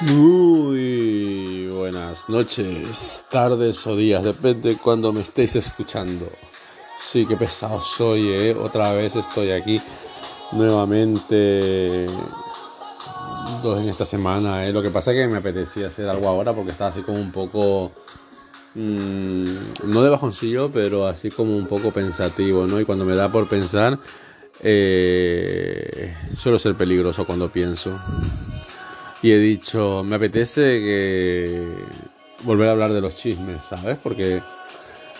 Muy 0.00 1.66
buenas 1.74 2.28
noches, 2.28 3.24
tardes 3.28 3.84
o 3.84 3.96
días, 3.96 4.22
depende 4.22 4.70
de 4.70 4.76
cuando 4.76 5.12
me 5.12 5.22
estéis 5.22 5.56
escuchando. 5.56 6.30
Sí, 6.96 7.26
qué 7.26 7.34
pesado 7.36 7.82
soy, 7.82 8.28
¿eh? 8.28 8.54
Otra 8.54 8.92
vez 8.92 9.16
estoy 9.16 9.50
aquí 9.50 9.80
nuevamente 10.52 12.06
dos 13.60 13.80
en 13.80 13.88
esta 13.88 14.04
semana, 14.04 14.66
¿eh? 14.66 14.72
Lo 14.72 14.82
que 14.82 14.90
pasa 14.90 15.10
es 15.10 15.16
que 15.16 15.26
me 15.26 15.38
apetecía 15.38 15.88
hacer 15.88 16.08
algo 16.08 16.28
ahora 16.28 16.52
porque 16.52 16.70
estaba 16.70 16.90
así 16.90 17.02
como 17.02 17.18
un 17.18 17.32
poco... 17.32 17.90
Mmm, 18.76 19.44
no 19.86 20.02
de 20.02 20.10
bajoncillo, 20.10 20.70
pero 20.70 21.08
así 21.08 21.28
como 21.28 21.56
un 21.56 21.66
poco 21.66 21.90
pensativo, 21.90 22.68
¿no? 22.68 22.80
Y 22.80 22.84
cuando 22.84 23.04
me 23.04 23.16
da 23.16 23.32
por 23.32 23.48
pensar, 23.48 23.98
eh, 24.62 26.14
suelo 26.36 26.56
ser 26.60 26.76
peligroso 26.76 27.26
cuando 27.26 27.48
pienso 27.48 27.90
y 29.22 29.32
he 29.32 29.38
dicho, 29.38 30.04
me 30.04 30.16
apetece 30.16 30.60
que 30.60 31.66
volver 32.44 32.68
a 32.68 32.72
hablar 32.72 32.92
de 32.92 33.00
los 33.00 33.16
chismes, 33.16 33.62
¿sabes? 33.64 33.98
Porque 34.02 34.40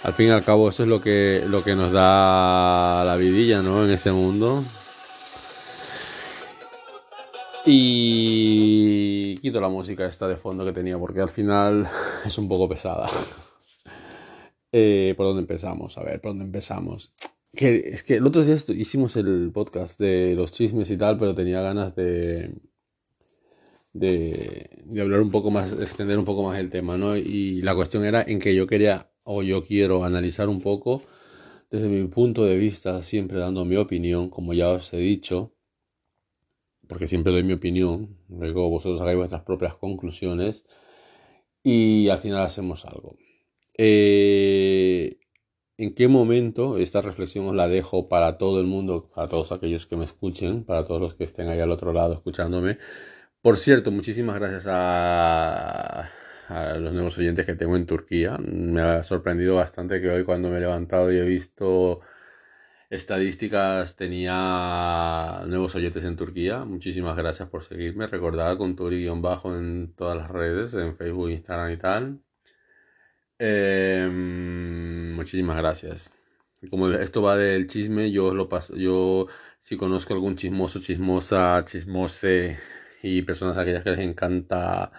al 0.05 0.13
fin 0.13 0.29
y 0.29 0.31
al 0.31 0.45
cabo 0.45 0.69
eso 0.69 0.85
es 0.85 0.89
lo 0.89 1.01
que, 1.01 1.43
lo 1.47 1.65
que 1.65 1.75
nos 1.75 1.93
da 1.93 3.05
la 3.05 3.17
vidilla, 3.17 3.61
¿no? 3.63 3.85
En 3.85 3.91
este 3.91 4.13
mundo. 4.13 4.63
Y 7.67 9.37
quito 9.39 9.61
la 9.61 9.69
música 9.69 10.07
esta 10.07 10.29
de 10.29 10.37
fondo 10.37 10.65
que 10.65 10.73
tenía 10.73 10.99
porque 10.99 11.21
al 11.21 11.29
final 11.29 11.87
es 12.25 12.39
un 12.39 12.49
poco 12.49 12.69
pesada. 12.69 13.09
Eh, 14.71 15.15
¿Por 15.17 15.25
dónde 15.25 15.41
empezamos? 15.41 15.97
A 15.97 16.03
ver, 16.03 16.21
¿por 16.21 16.33
dónde 16.33 16.45
empezamos? 16.45 17.15
Que, 17.55 17.77
es 17.77 18.03
que 18.03 18.17
el 18.17 18.27
otro 18.27 18.45
día 18.45 18.55
hicimos 18.77 19.17
el 19.17 19.51
podcast 19.51 19.99
de 19.99 20.35
los 20.35 20.53
chismes 20.53 20.91
y 20.91 20.99
tal, 20.99 21.17
pero 21.17 21.35
tenía 21.35 21.63
ganas 21.63 21.97
de, 21.97 22.53
de, 23.93 24.85
hablar 25.01 25.21
un 25.21 25.31
poco 25.31 25.51
más, 25.51 25.73
extender 25.73 26.19
un 26.19 26.25
poco 26.25 26.43
más 26.43 26.59
el 26.59 26.69
tema, 26.69 26.97
¿no? 26.99 27.17
Y 27.17 27.63
la 27.63 27.75
cuestión 27.75 28.05
era 28.05 28.23
en 28.23 28.39
que 28.39 28.55
yo 28.55 28.67
quería 28.67 29.11
o 29.25 29.43
yo 29.43 29.63
quiero 29.63 30.05
analizar 30.05 30.49
un 30.49 30.61
poco 30.61 31.03
desde 31.71 31.89
mi 31.89 32.07
punto 32.09 32.45
de 32.45 32.57
vista, 32.57 33.03
siempre 33.03 33.39
dando 33.39 33.65
mi 33.65 33.77
opinión, 33.77 34.31
como 34.31 34.55
ya 34.55 34.71
os 34.71 34.93
he 34.95 34.99
dicho, 34.99 35.55
porque 36.87 37.07
siempre 37.07 37.33
doy 37.33 37.43
mi 37.43 37.53
opinión, 37.53 38.17
luego 38.29 38.71
vosotros 38.71 39.01
hagáis 39.03 39.19
vuestras 39.19 39.43
propias 39.43 39.77
conclusiones 39.77 40.65
y 41.63 42.09
al 42.09 42.19
final 42.19 42.41
hacemos 42.43 42.87
algo. 42.87 43.17
Eh, 43.77 45.19
¿En 45.77 45.95
qué 45.95 46.09
momento 46.09 46.79
esta 46.79 47.03
reflexión 47.03 47.47
os 47.47 47.55
la 47.55 47.69
dejo 47.69 48.09
para 48.09 48.37
todo 48.37 48.61
el 48.61 48.67
mundo, 48.67 49.09
para 49.15 49.29
todos 49.29 49.53
aquellos 49.53 49.87
que 49.87 49.97
me 49.97 50.05
escuchen, 50.05 50.65
para 50.65 50.85
todos 50.85 51.01
los 51.01 51.15
que 51.15 51.25
estén 51.25 51.49
ahí 51.49 51.61
al 51.61 51.71
otro 51.71 51.93
lado 51.93 52.15
escuchándome? 52.15 52.79
Por 53.43 53.57
cierto, 53.57 53.91
muchísimas 53.93 54.37
gracias 54.37 54.65
a, 54.69 56.11
los 56.79 56.93
nuevos 56.93 57.17
oyentes 57.19 57.47
que 57.47 57.55
tengo 57.55 57.77
en 57.77 57.87
Turquía. 57.87 58.37
Me 58.39 58.81
ha 58.81 59.03
sorprendido 59.03 59.57
bastante 59.57 60.01
que 60.01 60.11
hoy 60.11 60.25
cuando 60.25 60.51
me 60.51 60.57
he 60.59 60.61
levantado 60.61 61.13
y 61.13 61.19
he 61.19 61.23
visto 61.25 62.01
estadísticas 62.91 63.97
tenía 63.97 65.43
nuevos 65.47 65.75
oyentes 65.77 66.05
en 66.05 66.17
Turquía. 66.17 66.65
Muchísimas 66.65 67.17
gracias 67.17 67.49
por 67.49 67.63
seguirme. 67.63 68.07
Recordad 68.09 68.57
con 68.59 68.77
Turi-bajo 68.77 69.55
en 69.57 69.95
todas 69.95 70.17
las 70.17 70.31
redes, 70.31 70.75
en 70.75 70.97
Facebook, 70.97 71.31
Instagram 71.31 71.73
y 71.73 71.77
tal. 71.77 72.21
Em, 73.39 75.15
muchísimas 75.15 75.57
gracias. 75.59 76.15
Como 76.71 76.89
esto 76.91 77.23
va 77.23 77.37
del 77.37 77.67
chisme, 77.69 78.11
yo 78.11 78.35
lo 78.35 78.49
paso, 78.49 78.75
yo 78.77 79.27
si 79.61 79.77
conozco 79.77 80.15
algún 80.15 80.37
chismoso, 80.37 80.81
chismosa, 80.81 81.63
chismose 81.65 82.59
y 83.03 83.23
personas 83.23 83.57
aquellas 83.57 83.85
que 83.85 83.91
les 83.91 84.01
encanta 84.01 84.91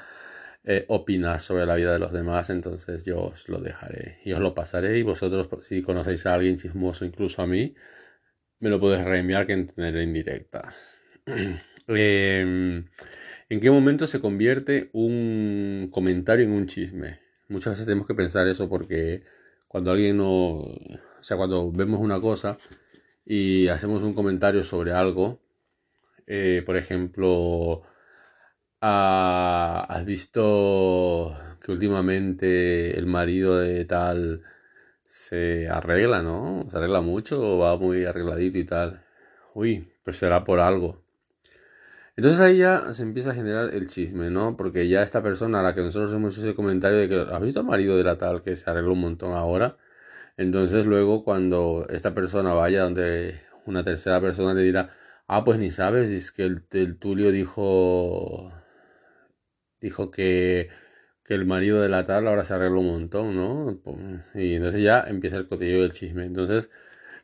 eh, 0.64 0.86
opinar 0.90 1.40
sobre 1.40 1.66
la 1.66 1.76
vida 1.76 1.94
de 1.94 2.00
los 2.00 2.12
demás, 2.12 2.50
entonces 2.50 3.06
yo 3.06 3.22
os 3.24 3.50
lo 3.50 3.60
dejaré 3.60 4.20
y 4.26 4.34
os 4.34 4.40
lo 4.40 4.54
pasaré 4.54 5.00
y 5.00 5.04
vosotros 5.04 5.48
pues, 5.48 5.66
si 5.66 5.82
conocéis 5.82 6.26
a 6.26 6.34
alguien 6.34 6.58
chismoso, 6.58 7.06
incluso 7.06 7.42
a 7.42 7.48
mí, 7.48 7.74
me 8.60 8.70
lo 8.70 8.80
podéis 8.80 9.06
reenviar 9.06 9.48
que 9.48 9.54
entenderé 9.54 10.04
en 10.04 10.14
directa. 10.14 10.74
Em, 11.92 12.86
¿En 13.50 13.60
qué 13.60 13.72
momento 13.72 14.06
se 14.06 14.20
convierte 14.20 14.92
un 14.94 15.90
comentario 15.92 16.46
en 16.46 16.52
un 16.52 16.68
chisme? 16.68 17.20
Muchas 17.48 17.74
veces 17.74 17.88
tenemos 17.88 18.06
que 18.06 18.14
pensar 18.14 18.48
eso 18.48 18.70
porque 18.70 19.24
cuando 19.68 19.90
alguien 19.90 20.18
no, 20.18 20.52
o 20.60 20.78
sea, 21.20 21.36
cuando 21.36 21.72
vemos 21.72 22.00
una 22.00 22.22
cosa 22.22 22.60
y 23.26 23.68
hacemos 23.70 24.04
un 24.04 24.14
comentario 24.14 24.64
sobre 24.64 24.92
algo, 24.92 25.42
eh, 26.29 26.63
por 26.66 26.78
ejemplo, 26.78 27.84
¿has 28.81 30.06
visto 30.06 31.35
que 31.62 31.72
últimamente 31.72 32.97
el 32.97 33.07
marido 33.07 33.57
de 33.57 33.85
tal 33.85 34.44
se 35.06 35.68
arregla, 35.69 36.22
¿no? 36.22 36.66
Se 36.69 36.78
arregla 36.78 37.01
mucho 37.01 37.57
va 37.57 37.78
muy 37.78 38.06
arregladito 38.06 38.57
y 38.59 38.66
tal. 38.66 39.03
Uy, 39.56 39.91
pues 40.03 40.18
será 40.18 40.44
por 40.44 40.59
algo. 40.59 41.03
Entonces 42.16 42.39
ahí 42.41 42.57
ya 42.59 42.94
se 42.94 43.03
empieza 43.03 43.31
a 43.31 43.34
generar 43.34 43.73
el 43.73 43.88
chisme, 43.88 44.29
¿no? 44.29 44.57
Porque 44.57 44.88
ya 44.88 45.01
esta 45.03 45.23
persona 45.23 45.62
a 45.62 45.63
la 45.63 45.73
que 45.73 45.81
nosotros 45.81 46.13
hemos 46.13 46.38
hecho 46.38 46.47
ese 46.47 46.56
comentario 46.56 47.00
de 47.00 47.07
que 47.09 47.34
has 47.34 47.41
visto 47.41 47.62
al 47.62 47.66
marido 47.66 47.97
de 47.97 48.03
la 48.03 48.18
tal 48.18 48.41
que 48.41 48.56
se 48.56 48.69
arregla 48.69 48.91
un 48.91 49.01
montón 49.01 49.34
ahora. 49.34 49.78
Entonces 50.38 50.85
luego 50.85 51.23
cuando 51.23 51.88
esta 51.89 52.13
persona 52.13 52.53
vaya 52.53 52.84
donde 52.84 53.41
una 53.66 53.84
tercera 53.84 54.22
persona 54.22 54.53
le 54.53 54.63
dirá, 54.63 54.89
Ah, 55.31 55.44
pues 55.44 55.59
ni 55.59 55.69
sabes, 55.69 56.09
es 56.09 56.31
que 56.31 56.44
el, 56.44 56.97
Tulio 56.97 57.31
dijo, 57.31 58.51
dijo 59.79 60.09
que, 60.09 60.69
que, 61.23 61.35
el 61.35 61.45
marido 61.45 61.81
de 61.81 61.90
la 61.90 62.03
tal 62.06 62.28
ahora 62.28 62.44
se 62.44 62.56
arregla 62.56 62.79
un 62.79 62.88
montón, 62.88 63.35
¿no? 63.35 63.79
Y 64.34 64.56
entonces 64.56 64.81
ya 64.81 65.01
empieza 65.01 65.38
el 65.38 65.47
cotillo 65.47 65.81
del 65.84 65.91
chisme. 65.91 66.25
Entonces 66.25 66.72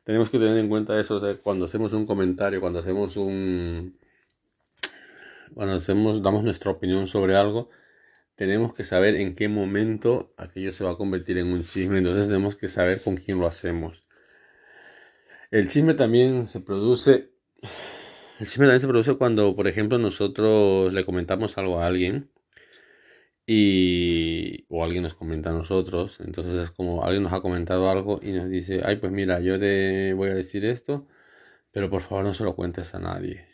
tenemos 0.03 0.29
que 0.29 0.37
tener 0.39 0.57
en 0.57 0.69
cuenta 0.69 0.99
eso 0.99 1.19
cuando 1.43 1.65
hacemos 1.65 1.93
un 1.93 2.05
comentario, 2.05 2.61
cuando 2.61 2.79
hacemos 2.79 3.17
un... 3.17 3.97
Cuando 5.55 5.75
hacemos, 5.75 6.21
damos 6.21 6.43
nuestra 6.43 6.71
opinión 6.71 7.07
sobre 7.07 7.35
algo, 7.35 7.69
tenemos 8.35 8.73
que 8.73 8.83
saber 8.83 9.15
en 9.15 9.35
qué 9.35 9.47
momento 9.49 10.33
aquello 10.37 10.71
se 10.71 10.83
va 10.83 10.91
a 10.91 10.97
convertir 10.97 11.39
en 11.39 11.47
un 11.47 11.63
chisme. 11.63 11.97
Entonces 11.99 12.27
tenemos 12.27 12.55
que 12.55 12.67
saber 12.67 13.01
con 13.01 13.17
quién 13.17 13.39
lo 13.39 13.47
hacemos. 13.47 14.03
El 15.51 15.67
chisme 15.69 15.95
también 15.95 16.45
se 16.45 16.61
produce 16.61 17.35
el 18.39 18.47
chisme 18.47 18.65
también 18.65 18.81
se 18.81 18.87
produce 18.87 19.15
cuando, 19.15 19.55
por 19.55 19.67
ejemplo, 19.67 19.97
nosotros 19.97 20.91
le 20.93 21.05
comentamos 21.05 21.57
algo 21.57 21.79
a 21.79 21.87
alguien 21.87 22.29
y 23.47 24.65
o 24.69 24.83
alguien 24.83 25.03
nos 25.03 25.13
comenta 25.13 25.51
a 25.51 25.53
nosotros, 25.53 26.19
entonces 26.19 26.53
es 26.55 26.71
como 26.71 27.05
alguien 27.05 27.23
nos 27.23 27.33
ha 27.33 27.41
comentado 27.41 27.89
algo 27.89 28.19
y 28.21 28.31
nos 28.31 28.49
dice, 28.49 28.81
ay, 28.85 28.97
pues 28.97 29.11
mira, 29.11 29.39
yo 29.39 29.59
te 29.59 30.13
voy 30.13 30.29
a 30.29 30.35
decir 30.35 30.65
esto, 30.65 31.07
pero 31.71 31.89
por 31.89 32.01
favor 32.01 32.25
no 32.25 32.33
se 32.33 32.43
lo 32.43 32.55
cuentes 32.55 32.95
a 32.95 32.99
nadie. 32.99 33.45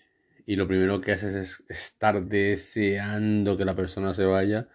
Y 0.46 0.56
lo 0.56 0.68
primero 0.68 1.02
que 1.02 1.12
haces 1.14 1.36
es 1.36 1.64
estar 1.70 2.26
deseando 2.26 3.58
que 3.58 3.66
la 3.66 3.76
persona 3.76 4.14
se 4.14 4.26
vaya 4.26 4.68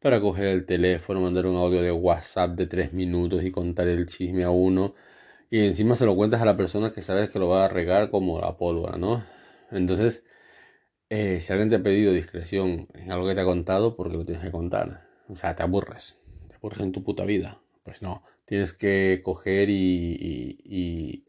para 0.00 0.20
coger 0.20 0.46
el 0.48 0.66
teléfono, 0.66 1.20
mandar 1.20 1.46
un 1.46 1.56
audio 1.56 1.82
de 1.82 1.92
WhatsApp 1.92 2.52
de 2.56 2.66
tres 2.66 2.92
minutos 2.92 3.44
y 3.44 3.50
contar 3.50 3.88
el 3.88 4.06
chisme 4.06 4.44
a 4.44 4.50
uno 4.50 4.94
y 5.50 5.66
encima 5.66 5.96
se 5.96 6.06
lo 6.06 6.14
cuentas 6.16 6.40
a 6.40 6.44
la 6.44 6.56
persona 6.56 6.92
que 6.92 7.02
sabes 7.02 7.30
que 7.30 7.38
lo 7.38 7.48
va 7.48 7.64
a 7.64 7.68
regar 7.68 8.10
como 8.10 8.40
la 8.40 8.56
pólvora, 8.56 8.96
¿no? 8.96 9.24
Entonces, 9.72 10.24
eh, 11.10 11.40
si 11.40 11.52
alguien 11.52 11.68
te 11.68 11.76
ha 11.76 11.82
pedido 11.82 12.12
discreción 12.12 12.86
en 12.94 13.10
algo 13.10 13.26
que 13.26 13.34
te 13.34 13.40
ha 13.40 13.44
contado, 13.44 13.96
¿por 13.96 14.10
qué 14.10 14.16
lo 14.16 14.24
tienes 14.24 14.44
que 14.44 14.52
contar? 14.52 15.08
O 15.28 15.36
sea, 15.36 15.56
te 15.56 15.64
aburres, 15.64 16.20
te 16.48 16.56
aburres 16.56 16.80
en 16.80 16.92
tu 16.92 17.02
puta 17.02 17.24
vida. 17.24 17.60
Pues 17.82 18.02
no, 18.02 18.22
tienes 18.44 18.72
que 18.72 19.20
coger 19.24 19.70
y, 19.70 20.16
y, 20.64 21.24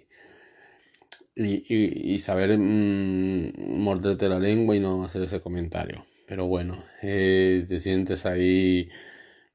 y, 1.35 2.19
saber 2.19 2.57
mm, 2.57 3.53
morderte 3.81 4.29
la 4.29 4.39
lengua 4.39 4.75
y 4.75 4.79
no 4.79 5.03
hacer 5.03 5.23
ese 5.23 5.39
comentario. 5.39 6.05
Pero 6.27 6.45
bueno, 6.45 6.77
eh, 7.01 7.65
te 7.67 7.79
sientes 7.79 8.25
ahí 8.25 8.89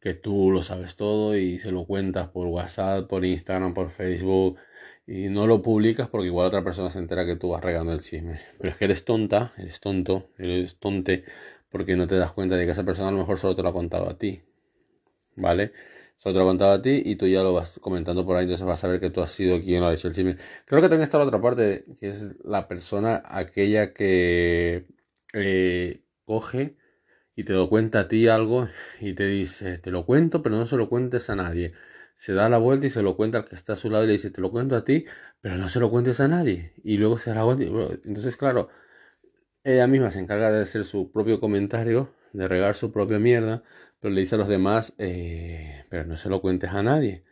que 0.06 0.14
tú 0.14 0.52
lo 0.52 0.62
sabes 0.62 0.94
todo 0.94 1.36
y 1.36 1.58
se 1.58 1.72
lo 1.72 1.84
cuentas 1.84 2.28
por 2.28 2.46
WhatsApp, 2.46 3.08
por 3.08 3.24
Instagram, 3.24 3.74
por 3.74 3.90
Facebook 3.90 4.56
y 5.04 5.26
no 5.28 5.48
lo 5.48 5.62
publicas 5.62 6.06
porque 6.06 6.28
igual 6.28 6.46
otra 6.46 6.62
persona 6.62 6.90
se 6.90 7.00
entera 7.00 7.26
que 7.26 7.34
tú 7.34 7.48
vas 7.48 7.60
regando 7.60 7.92
el 7.92 7.98
chisme. 7.98 8.38
Pero 8.60 8.70
es 8.70 8.76
que 8.76 8.84
eres 8.84 9.04
tonta, 9.04 9.52
eres 9.58 9.80
tonto, 9.80 10.28
eres 10.38 10.76
tonte 10.76 11.24
porque 11.68 11.96
no 11.96 12.06
te 12.06 12.14
das 12.14 12.30
cuenta 12.30 12.54
de 12.54 12.66
que 12.66 12.70
esa 12.70 12.84
persona 12.84 13.08
a 13.08 13.10
lo 13.10 13.18
mejor 13.18 13.36
solo 13.36 13.56
te 13.56 13.64
lo 13.64 13.70
ha 13.70 13.72
contado 13.72 14.08
a 14.08 14.16
ti. 14.16 14.42
¿Vale? 15.34 15.72
Solo 16.16 16.34
te 16.34 16.38
lo 16.38 16.44
ha 16.44 16.48
contado 16.50 16.72
a 16.74 16.80
ti 16.80 17.02
y 17.04 17.16
tú 17.16 17.26
ya 17.26 17.42
lo 17.42 17.52
vas 17.52 17.80
comentando 17.80 18.24
por 18.24 18.36
ahí, 18.36 18.44
entonces 18.44 18.64
vas 18.64 18.84
a 18.84 18.86
ver 18.86 19.00
que 19.00 19.10
tú 19.10 19.22
has 19.22 19.32
sido 19.32 19.60
quien 19.60 19.80
lo 19.80 19.88
ha 19.88 19.94
hecho 19.94 20.06
el 20.06 20.14
chisme. 20.14 20.36
Creo 20.66 20.80
que 20.80 20.88
también 20.88 21.02
está 21.02 21.18
la 21.18 21.24
otra 21.24 21.40
parte, 21.40 21.84
que 21.98 22.06
es 22.06 22.36
la 22.44 22.68
persona 22.68 23.24
aquella 23.26 23.92
que 23.92 24.86
eh, 25.32 26.04
coge 26.24 26.76
y 27.36 27.44
te 27.44 27.52
lo 27.52 27.68
cuenta 27.68 28.00
a 28.00 28.08
ti 28.08 28.28
algo 28.28 28.68
y 29.00 29.14
te 29.14 29.26
dice, 29.26 29.78
te 29.78 29.90
lo 29.90 30.06
cuento, 30.06 30.42
pero 30.42 30.56
no 30.56 30.66
se 30.66 30.76
lo 30.76 30.88
cuentes 30.88 31.30
a 31.30 31.36
nadie. 31.36 31.72
Se 32.16 32.32
da 32.32 32.48
la 32.48 32.58
vuelta 32.58 32.86
y 32.86 32.90
se 32.90 33.02
lo 33.02 33.16
cuenta 33.16 33.38
al 33.38 33.44
que 33.46 33.54
está 33.54 33.74
a 33.74 33.76
su 33.76 33.90
lado 33.90 34.04
y 34.04 34.06
le 34.08 34.14
dice, 34.14 34.30
te 34.30 34.40
lo 34.40 34.50
cuento 34.50 34.74
a 34.76 34.84
ti, 34.84 35.04
pero 35.40 35.56
no 35.56 35.68
se 35.68 35.80
lo 35.80 35.90
cuentes 35.90 36.20
a 36.20 36.28
nadie. 36.28 36.72
Y 36.82 36.98
luego 36.98 37.18
se 37.18 37.30
da 37.30 37.36
la 37.36 37.44
vuelta. 37.44 37.64
entonces, 38.04 38.36
claro, 38.36 38.68
ella 39.64 39.86
misma 39.86 40.10
se 40.10 40.20
encarga 40.20 40.50
de 40.52 40.62
hacer 40.62 40.84
su 40.84 41.10
propio 41.12 41.40
comentario 41.40 42.14
de 42.36 42.48
regar 42.48 42.74
su 42.74 42.92
propia 42.92 43.18
mierda, 43.18 43.62
pero 44.00 44.14
le 44.14 44.20
dice 44.20 44.34
a 44.36 44.38
los 44.38 44.48
demás, 44.48 44.94
eh, 44.98 45.84
pero 45.88 46.04
no 46.04 46.16
se 46.16 46.28
lo 46.28 46.40
cuentes 46.40 46.70
a 46.70 46.82
nadie. 46.82 47.24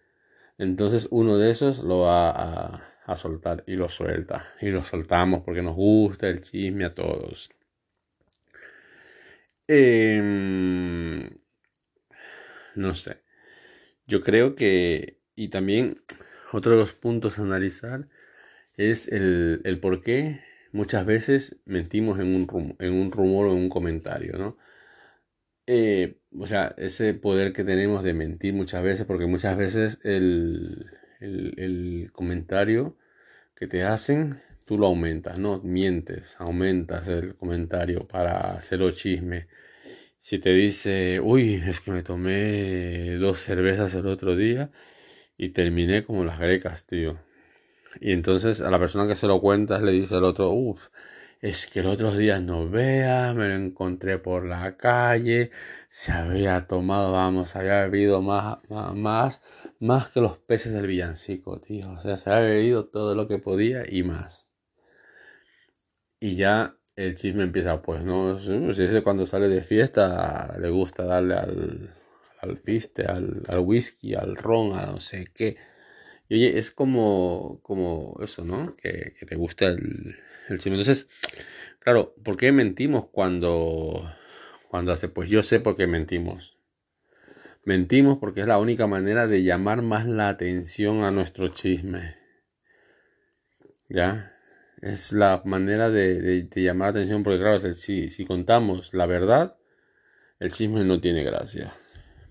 Entonces 0.58 1.08
uno 1.10 1.38
de 1.38 1.50
esos 1.50 1.80
lo 1.84 2.00
va 2.00 2.30
a, 2.30 2.82
a 3.06 3.16
soltar 3.16 3.64
y 3.66 3.74
lo 3.76 3.88
suelta. 3.88 4.44
Y 4.60 4.70
lo 4.70 4.82
soltamos 4.84 5.42
porque 5.44 5.62
nos 5.62 5.76
gusta 5.76 6.28
el 6.28 6.40
chisme 6.40 6.84
a 6.86 6.94
todos. 6.94 7.50
Em, 9.68 11.30
no 12.76 12.94
sé. 12.94 13.22
Yo 14.06 14.22
creo 14.22 14.54
que, 14.54 15.20
y 15.36 15.48
también 15.48 16.02
otro 16.52 16.72
de 16.72 16.78
los 16.78 16.92
puntos 16.94 17.38
a 17.38 17.42
analizar 17.42 18.08
es 18.76 19.08
el, 19.08 19.62
el 19.64 19.80
por 19.80 20.02
qué 20.02 20.42
muchas 20.72 21.06
veces 21.06 21.62
mentimos 21.66 22.20
en 22.20 22.34
un, 22.34 22.76
en 22.80 22.92
un 22.94 23.12
rumor 23.12 23.46
o 23.46 23.52
en 23.52 23.58
un 23.64 23.68
comentario, 23.70 24.38
¿no? 24.38 24.58
Eh, 25.66 26.18
o 26.38 26.46
sea, 26.46 26.74
ese 26.76 27.14
poder 27.14 27.52
que 27.52 27.64
tenemos 27.64 28.02
de 28.02 28.12
mentir 28.14 28.52
muchas 28.54 28.82
veces, 28.82 29.06
porque 29.06 29.26
muchas 29.26 29.56
veces 29.56 29.98
el, 30.04 30.90
el, 31.20 32.10
comentario 32.12 32.96
que 33.56 33.66
te 33.66 33.84
hacen, 33.84 34.40
tú 34.66 34.78
lo 34.78 34.86
aumentas, 34.86 35.38
¿no? 35.38 35.60
Mientes, 35.62 36.36
aumentas 36.40 37.08
el 37.08 37.36
comentario 37.36 38.06
para 38.06 38.52
hacerlo 38.52 38.90
chisme. 38.90 39.48
Si 40.20 40.38
te 40.38 40.52
dice, 40.54 41.20
uy, 41.20 41.54
es 41.66 41.80
que 41.80 41.90
me 41.92 42.02
tomé 42.02 43.16
dos 43.16 43.40
cervezas 43.40 43.94
el 43.94 44.06
otro 44.06 44.36
día 44.36 44.70
y 45.38 45.50
terminé 45.50 46.04
como 46.04 46.24
las 46.24 46.38
grecas, 46.40 46.86
tío. 46.86 47.18
Y 48.00 48.12
entonces 48.12 48.60
a 48.60 48.70
la 48.70 48.78
persona 48.78 49.06
que 49.08 49.16
se 49.16 49.26
lo 49.26 49.40
cuentas 49.40 49.82
le 49.82 49.92
dice 49.92 50.16
al 50.16 50.24
otro, 50.24 50.50
uff, 50.50 50.88
es 51.40 51.66
que 51.66 51.80
el 51.80 51.86
otro 51.86 52.12
día 52.16 52.40
no 52.40 52.68
vea, 52.70 53.34
me 53.34 53.48
lo 53.48 53.54
encontré 53.54 54.18
por 54.18 54.46
la 54.46 54.76
calle, 54.78 55.50
se 55.90 56.12
había 56.12 56.66
tomado, 56.66 57.12
vamos, 57.12 57.54
había 57.56 57.82
bebido 57.86 58.22
más, 58.22 58.58
más, 58.94 59.42
más 59.78 60.08
que 60.08 60.20
los 60.22 60.38
peces 60.38 60.72
del 60.72 60.86
villancico, 60.86 61.60
tío. 61.60 61.90
O 61.92 62.00
sea, 62.00 62.16
se 62.16 62.30
había 62.30 62.48
bebido 62.48 62.86
todo 62.86 63.14
lo 63.14 63.28
que 63.28 63.38
podía 63.38 63.82
y 63.86 64.02
más. 64.02 64.53
Y 66.24 66.36
ya 66.36 66.74
el 66.96 67.14
chisme 67.16 67.42
empieza, 67.42 67.82
pues, 67.82 68.02
¿no? 68.02 68.38
Si 68.38 68.82
ese 68.82 69.02
cuando 69.02 69.26
sale 69.26 69.46
de 69.46 69.60
fiesta 69.62 70.56
le 70.58 70.70
gusta 70.70 71.04
darle 71.04 71.34
al, 71.34 71.94
al 72.40 72.56
piste, 72.56 73.04
al, 73.04 73.44
whisky, 73.58 74.14
al 74.14 74.34
ron, 74.34 74.72
a 74.72 74.86
no 74.86 75.00
sé 75.00 75.24
qué. 75.34 75.58
Y 76.30 76.36
oye, 76.36 76.58
es 76.58 76.70
como, 76.70 77.60
como 77.62 78.18
eso, 78.22 78.42
¿no? 78.42 78.74
Que, 78.74 79.12
que 79.18 79.26
te 79.26 79.36
gusta 79.36 79.66
el, 79.66 80.16
el 80.48 80.58
chisme. 80.58 80.78
Entonces, 80.78 81.10
claro, 81.78 82.14
¿por 82.24 82.38
qué 82.38 82.52
mentimos 82.52 83.04
cuando, 83.10 84.10
cuando 84.68 84.92
hace? 84.92 85.10
Pues 85.10 85.28
yo 85.28 85.42
sé 85.42 85.60
por 85.60 85.76
qué 85.76 85.86
mentimos. 85.86 86.56
Mentimos 87.66 88.16
porque 88.16 88.40
es 88.40 88.46
la 88.46 88.56
única 88.56 88.86
manera 88.86 89.26
de 89.26 89.42
llamar 89.42 89.82
más 89.82 90.06
la 90.06 90.30
atención 90.30 91.04
a 91.04 91.10
nuestro 91.10 91.48
chisme. 91.48 92.16
¿Ya? 93.90 94.33
Es 94.84 95.14
la 95.14 95.40
manera 95.46 95.88
de, 95.88 96.42
de, 96.42 96.62
llamar 96.62 96.88
la 96.88 97.00
atención 97.00 97.22
porque, 97.22 97.38
claro, 97.38 97.58
si, 97.72 98.10
si 98.10 98.26
contamos 98.26 98.92
la 98.92 99.06
verdad, 99.06 99.58
el 100.38 100.52
chisme 100.52 100.84
no 100.84 101.00
tiene 101.00 101.24
gracia. 101.24 101.72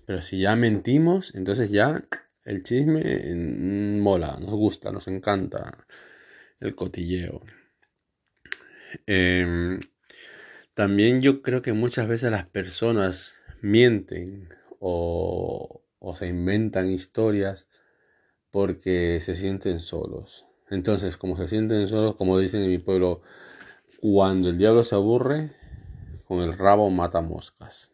Pero 0.06 0.20
si 0.20 0.38
ya 0.38 0.54
mentimos, 0.54 1.34
entonces 1.34 1.72
ya 1.72 2.00
el 2.44 2.62
chisme 2.62 3.02
mm, 3.34 3.98
mola, 3.98 4.38
nos 4.40 4.52
gusta, 4.52 4.92
nos 4.92 5.08
encanta 5.08 5.84
el 6.60 6.76
cotilleo. 6.76 7.42
Em, 9.04 9.80
también 10.74 11.20
yo 11.20 11.42
creo 11.42 11.60
que 11.60 11.72
muchas 11.72 12.06
veces 12.06 12.30
las 12.30 12.46
personas 12.46 13.40
mienten 13.62 14.48
o, 14.78 15.82
se 16.14 16.28
inventan 16.28 16.88
historias 16.88 17.66
porque 18.52 19.18
se 19.18 19.34
sienten 19.34 19.80
solos. 19.80 20.46
Entonces, 20.70 21.16
como 21.16 21.36
se 21.36 21.48
sienten 21.48 21.88
solos, 21.88 22.16
como 22.16 22.38
dicen 22.38 22.62
en 22.62 22.70
mi 22.70 22.78
pueblo, 22.78 23.20
cuando 24.00 24.48
el 24.48 24.58
diablo 24.58 24.82
se 24.82 24.94
aburre, 24.94 25.50
con 26.26 26.40
el 26.40 26.56
rabo 26.56 26.90
mata 26.90 27.20
moscas. 27.20 27.92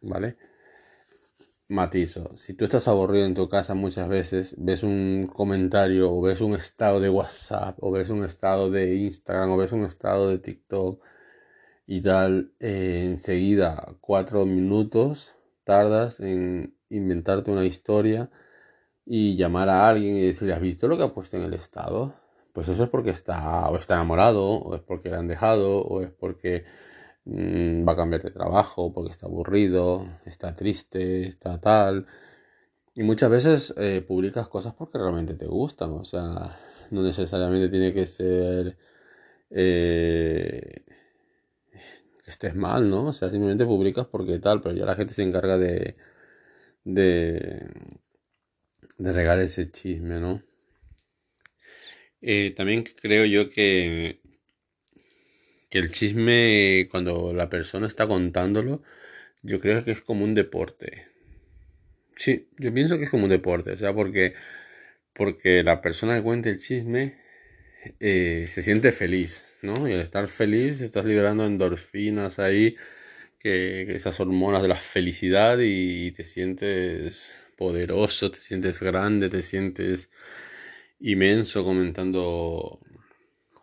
¿Vale? 0.00 0.36
Matizo, 1.70 2.34
si 2.36 2.54
tú 2.54 2.64
estás 2.64 2.88
aburrido 2.88 3.26
en 3.26 3.34
tu 3.34 3.48
casa 3.48 3.74
muchas 3.74 4.08
veces, 4.08 4.54
ves 4.56 4.82
un 4.82 5.28
comentario 5.30 6.10
o 6.10 6.22
ves 6.22 6.40
un 6.40 6.54
estado 6.54 6.98
de 6.98 7.10
WhatsApp 7.10 7.76
o 7.82 7.90
ves 7.90 8.08
un 8.08 8.24
estado 8.24 8.70
de 8.70 8.96
Instagram 8.96 9.50
o 9.50 9.56
ves 9.58 9.72
un 9.72 9.84
estado 9.84 10.30
de 10.30 10.38
TikTok 10.38 11.02
y 11.86 12.00
tal, 12.00 12.52
eh, 12.60 13.02
enseguida 13.04 13.96
cuatro 14.00 14.46
minutos 14.46 15.34
tardas 15.64 16.20
en 16.20 16.74
inventarte 16.88 17.50
una 17.50 17.66
historia 17.66 18.30
y 19.08 19.36
llamar 19.36 19.68
a 19.68 19.88
alguien 19.88 20.16
y 20.16 20.20
decirle, 20.22 20.54
¿has 20.54 20.60
visto 20.60 20.88
lo 20.88 20.96
que 20.96 21.04
ha 21.04 21.14
puesto 21.14 21.36
en 21.36 21.44
el 21.44 21.54
estado? 21.54 22.14
Pues 22.52 22.68
eso 22.68 22.84
es 22.84 22.90
porque 22.90 23.10
está 23.10 23.68
o 23.70 23.76
está 23.76 23.94
enamorado 23.94 24.44
o 24.44 24.74
es 24.74 24.82
porque 24.82 25.10
le 25.10 25.16
han 25.16 25.28
dejado 25.28 25.80
o 25.80 26.02
es 26.02 26.10
porque 26.10 26.64
Mm, 27.30 27.86
va 27.86 27.92
a 27.92 27.96
cambiar 27.96 28.22
de 28.22 28.30
trabajo 28.30 28.90
porque 28.92 29.10
está 29.12 29.26
aburrido, 29.26 30.06
está 30.24 30.56
triste, 30.56 31.22
está 31.28 31.60
tal. 31.60 32.06
Y 32.96 33.02
muchas 33.04 33.30
veces 33.30 33.74
eh, 33.78 34.02
publicas 34.06 34.48
cosas 34.48 34.74
porque 34.74 34.98
realmente 34.98 35.34
te 35.34 35.46
gustan, 35.46 35.92
o 35.92 36.04
sea, 36.04 36.56
no 36.90 37.02
necesariamente 37.02 37.68
tiene 37.70 37.94
que 37.94 38.06
ser 38.06 38.78
eh, 39.50 40.84
que 42.24 42.30
estés 42.30 42.54
mal, 42.54 42.88
¿no? 42.90 43.06
O 43.08 43.12
sea, 43.12 43.30
simplemente 43.30 43.66
publicas 43.66 44.06
porque 44.06 44.38
tal, 44.38 44.60
pero 44.60 44.74
ya 44.74 44.84
la 44.86 44.94
gente 44.96 45.14
se 45.14 45.22
encarga 45.22 45.58
de, 45.58 45.96
de, 46.84 47.70
de 48.98 49.12
regar 49.12 49.38
ese 49.38 49.70
chisme, 49.70 50.20
¿no? 50.20 50.42
Eh, 52.20 52.52
también 52.56 52.82
creo 52.82 53.24
yo 53.24 53.48
que 53.50 54.20
que 55.70 55.78
el 55.78 55.90
chisme, 55.90 56.88
cuando 56.90 57.32
la 57.32 57.48
persona 57.50 57.86
está 57.86 58.06
contándolo, 58.06 58.82
yo 59.42 59.60
creo 59.60 59.84
que 59.84 59.92
es 59.92 60.00
como 60.00 60.24
un 60.24 60.34
deporte. 60.34 61.08
Sí, 62.16 62.48
yo 62.58 62.72
pienso 62.74 62.98
que 62.98 63.04
es 63.04 63.10
como 63.10 63.24
un 63.24 63.30
deporte, 63.30 63.72
o 63.72 63.78
sea, 63.78 63.94
porque, 63.94 64.34
porque 65.12 65.62
la 65.62 65.80
persona 65.80 66.16
que 66.16 66.22
cuenta 66.22 66.48
el 66.48 66.58
chisme 66.58 67.18
eh, 68.00 68.46
se 68.48 68.62
siente 68.62 68.92
feliz, 68.92 69.58
¿no? 69.62 69.88
Y 69.88 69.92
al 69.92 70.00
estar 70.00 70.26
feliz 70.28 70.80
estás 70.80 71.04
liberando 71.04 71.46
endorfinas 71.46 72.38
ahí, 72.38 72.76
que, 73.38 73.82
esas 73.94 74.20
hormonas 74.20 74.62
de 74.62 74.68
la 74.68 74.76
felicidad 74.76 75.58
y 75.60 76.12
te 76.12 76.24
sientes 76.24 77.46
poderoso, 77.56 78.30
te 78.30 78.38
sientes 78.38 78.82
grande, 78.82 79.28
te 79.28 79.42
sientes 79.42 80.10
inmenso 81.00 81.64
comentando 81.64 82.80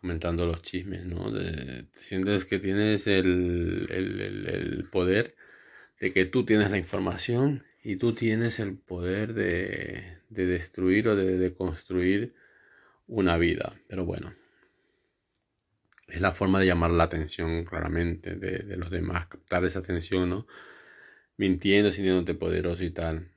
comentando 0.06 0.46
los 0.46 0.62
chismes, 0.62 1.04
¿no? 1.04 1.34
sientes 1.94 2.46
que 2.46 2.60
tienes 2.60 3.08
el, 3.08 4.88
poder 4.92 5.36
de 6.00 6.14
que 6.14 6.26
tú 6.26 6.46
tienes 6.46 6.70
la 6.70 6.78
información 6.78 7.64
y 7.84 7.96
tú 7.96 8.14
tienes 8.14 8.60
el 8.60 8.78
poder 8.78 9.34
de, 9.34 10.20
destruir 10.30 11.08
o 11.08 11.16
de, 11.16 11.52
construir 11.56 12.36
una 13.08 13.36
vida. 13.40 13.74
Pero 13.88 14.06
bueno, 14.06 14.36
es 16.08 16.22
la 16.22 16.32
forma 16.32 16.60
de 16.60 16.68
llamar 16.68 16.92
la 16.92 17.04
atención 17.06 17.66
claramente 17.66 18.36
de, 18.36 18.60
de 18.60 18.78
los 18.78 18.90
demás, 18.90 19.28
captar 19.28 19.66
esa 19.66 19.80
atención, 19.80 20.30
¿no? 20.30 20.48
Mintiendo, 21.38 21.92
sintiéndote 21.92 22.34
poderoso 22.36 22.84
y 22.84 22.92
tal. 22.92 23.32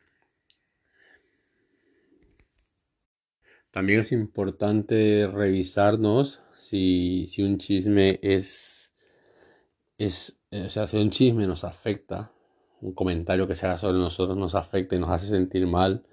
También 3.70 4.00
es 4.00 4.12
importante 4.12 5.28
revisarnos 5.32 6.40
si, 6.54 7.26
si 7.26 7.42
un 7.42 7.58
chisme 7.58 8.18
es, 8.22 8.94
es, 9.98 10.38
eh, 10.50 10.62
o 10.66 10.68
sea, 10.68 10.86
si 10.88 10.96
un 10.96 11.10
chisme 11.10 11.46
nos 11.46 11.64
afecta, 11.64 12.32
un 12.80 12.92
comentario 12.92 13.46
que 13.46 13.54
se 13.54 13.66
haga 13.66 13.78
sobre 13.78 13.98
nosotros 13.98 14.36
nos 14.36 14.54
afecta 14.54 14.96
y 14.96 14.98
nos 14.98 15.10
hace 15.10 15.28
sentir 15.28 15.66
mal, 15.66 16.04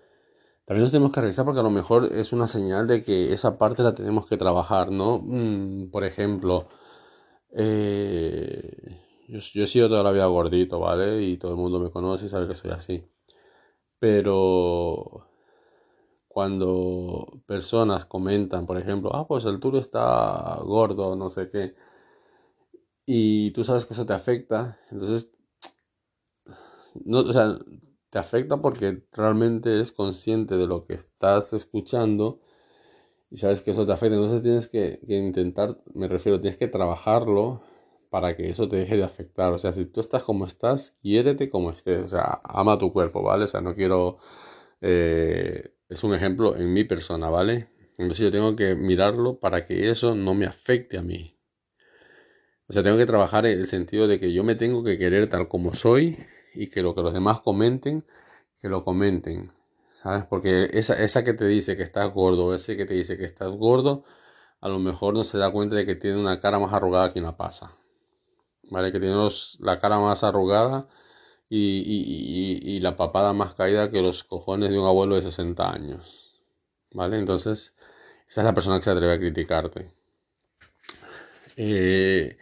también 0.65 0.83
nos 0.83 0.91
tenemos 0.91 1.11
que 1.11 1.21
revisar 1.21 1.45
porque 1.45 1.59
a 1.59 1.63
lo 1.63 1.69
mejor 1.69 2.09
es 2.11 2.33
una 2.33 2.47
señal 2.47 2.87
de 2.87 3.03
que 3.03 3.33
esa 3.33 3.57
parte 3.57 3.83
la 3.83 3.95
tenemos 3.95 4.27
que 4.27 4.37
trabajar, 4.37 4.91
¿no? 4.91 5.19
Mm, 5.23 5.89
por 5.91 6.03
ejemplo, 6.03 6.67
eh, 7.51 8.99
yo, 9.27 9.39
he 9.63 9.67
sido 9.67 9.89
toda 9.89 10.03
la 10.03 10.11
vida 10.11 10.25
gordito, 10.27 10.79
¿vale? 10.79 11.23
Y 11.23 11.37
todo 11.37 11.51
el 11.51 11.57
mundo 11.57 11.79
me 11.79 11.91
conoce 11.91 12.25
y 12.25 12.29
sabe 12.29 12.47
que 12.47 12.55
soy 12.55 12.71
así. 12.71 13.07
Pero 13.99 15.27
cuando 16.27 17.41
personas 17.47 18.05
comentan, 18.05 18.65
por 18.65 18.77
ejemplo, 18.77 19.11
ah, 19.15 19.27
pues 19.27 19.45
el 19.45 19.59
tour 19.59 19.77
está 19.77 20.59
gordo, 20.63 21.15
no 21.15 21.29
sé 21.29 21.47
qué, 21.49 21.75
y 23.05 23.51
tú 23.51 23.63
sabes 23.63 23.85
que 23.85 23.93
eso 23.93 24.05
te 24.05 24.13
afecta, 24.13 24.79
entonces, 24.91 25.31
no, 27.05 27.19
o 27.19 27.33
sea, 27.33 27.57
te 28.15 28.19
afecta 28.19 28.61
porque 28.61 29.03
realmente 29.11 29.73
eres 29.73 29.91
consciente 29.91 30.55
de 30.55 30.67
lo 30.67 30.85
que 30.85 30.93
estás 30.93 31.51
escuchando 31.51 32.39
y 33.29 33.35
sabes 33.35 33.59
que 33.61 33.71
eso 33.71 33.85
te 33.85 33.91
afecta, 33.91 34.15
entonces 34.15 34.41
tienes 34.41 34.69
que, 34.69 35.01
intentar, 35.05 35.81
me 35.93 36.07
refiero, 36.07 36.39
tienes 36.39 36.57
que 36.57 36.69
trabajarlo 36.69 37.61
para 38.09 38.37
que 38.37 38.49
eso 38.49 38.69
te 38.69 38.77
deje 38.77 38.95
de 38.95 39.03
afectar. 39.03 39.51
O 39.51 39.59
sea, 39.59 39.73
si 39.73 39.83
tú 39.83 39.99
estás 39.99 40.23
como 40.23 40.45
estás, 40.45 40.97
hiérete 41.01 41.49
como 41.49 41.71
estés. 41.71 42.05
O 42.05 42.07
sea, 42.07 42.39
ama 42.45 42.79
tu 42.79 42.93
cuerpo, 42.93 43.21
¿vale? 43.21 43.43
O 43.43 43.47
sea, 43.47 43.59
no 43.59 43.75
quiero... 43.75 44.15
Eh, 44.79 45.73
es 45.89 46.01
un 46.05 46.13
ejemplo 46.13 46.55
en 46.55 46.71
mi 46.71 46.85
persona, 46.85 47.29
¿vale? 47.29 47.67
Entonces 47.97 48.19
yo 48.19 48.31
tengo 48.31 48.55
que 48.55 48.75
mirarlo 48.75 49.41
para 49.41 49.65
que 49.65 49.89
eso 49.89 50.15
no 50.15 50.35
me 50.35 50.45
afecte 50.45 50.97
a 50.97 51.01
mí. 51.01 51.37
O 52.67 52.71
sea, 52.73 52.81
tengo 52.81 52.95
que 52.95 53.05
trabajar 53.05 53.45
el 53.45 53.67
sentido 53.67 54.07
de 54.07 54.21
que 54.21 54.31
yo 54.31 54.45
me 54.45 54.55
tengo 54.55 54.85
que 54.85 54.97
querer 54.97 55.27
tal 55.27 55.49
como 55.49 55.73
soy 55.73 56.17
y 56.55 56.69
que 56.69 56.81
lo 56.81 56.95
que 56.95 57.01
los 57.01 57.13
demás 57.13 57.41
comenten, 57.41 58.05
que 58.61 58.69
lo 58.69 58.83
comenten. 58.83 59.51
¿Sabes? 60.01 60.25
Porque 60.25 60.69
esa, 60.73 61.01
esa 61.03 61.23
que 61.23 61.33
te 61.33 61.45
dice 61.45 61.75
que 61.77 61.83
estás 61.83 62.13
gordo, 62.13 62.53
ese 62.55 62.77
que 62.77 62.85
te 62.85 62.93
dice 62.93 63.17
que 63.17 63.25
estás 63.25 63.51
gordo, 63.51 64.03
a 64.61 64.69
lo 64.69 64.79
mejor 64.79 65.13
no 65.13 65.23
se 65.23 65.37
da 65.37 65.51
cuenta 65.51 65.75
de 65.75 65.85
que 65.85 65.95
tiene 65.95 66.19
una 66.19 66.39
cara 66.39 66.59
más 66.59 66.73
arrugada 66.73 67.11
que 67.11 67.19
una 67.19 67.37
pasa. 67.37 67.75
¿Vale? 68.71 68.91
Que 68.91 68.99
tiene 68.99 69.15
la 69.59 69.79
cara 69.79 69.99
más 69.99 70.23
arrugada 70.23 70.87
y, 71.49 71.57
y, 71.57 72.59
y, 72.75 72.79
la 72.79 72.97
papada 72.97 73.33
más 73.33 73.53
caída 73.53 73.91
que 73.91 74.01
los 74.01 74.23
cojones 74.23 74.71
de 74.71 74.79
un 74.79 74.87
abuelo 74.87 75.15
de 75.15 75.21
60 75.21 75.71
años. 75.71 76.41
¿Vale? 76.91 77.19
Entonces, 77.19 77.75
esa 78.27 78.41
es 78.41 78.45
la 78.45 78.53
persona 78.53 78.77
que 78.77 78.83
se 78.85 78.91
atreve 78.91 79.13
a 79.13 79.19
criticarte. 79.19 79.91
Eh, 81.57 82.37